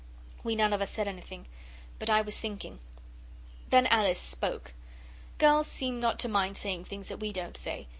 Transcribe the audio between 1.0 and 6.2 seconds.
anything. But I was thinking. Then Alice spoke. Girls seem not